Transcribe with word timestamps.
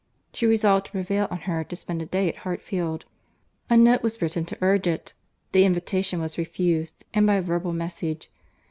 She 0.33 0.47
resolved 0.47 0.87
to 0.87 0.91
prevail 0.93 1.27
on 1.29 1.41
her 1.41 1.63
to 1.63 1.75
spend 1.75 2.01
a 2.01 2.07
day 2.07 2.27
at 2.27 2.37
Hartfield. 2.37 3.05
A 3.69 3.77
note 3.77 4.01
was 4.01 4.19
written 4.19 4.45
to 4.45 4.57
urge 4.59 4.87
it. 4.87 5.13
The 5.51 5.63
invitation 5.63 6.19
was 6.19 6.39
refused, 6.39 7.05
and 7.13 7.27
by 7.27 7.35
a 7.35 7.41
verbal 7.43 7.71
message. 7.71 8.31